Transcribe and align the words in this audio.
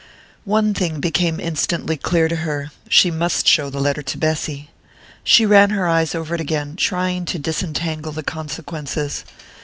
One 0.45 0.73
thing 0.73 0.99
became 0.99 1.39
instantly 1.39 1.95
clear 1.95 2.27
to 2.27 2.37
her: 2.37 2.71
she 2.89 3.11
must 3.11 3.45
show 3.47 3.69
the 3.69 3.79
letter 3.79 4.01
to 4.01 4.17
Bessy. 4.17 4.71
She 5.23 5.45
ran 5.45 5.69
her 5.69 5.87
eyes 5.87 6.15
over 6.15 6.33
it 6.33 6.41
again, 6.41 6.75
trying 6.75 7.25
to 7.25 7.37
disentangle 7.37 8.11
the 8.13 8.23
consequences. 8.23 9.23